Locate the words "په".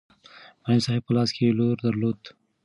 1.05-1.11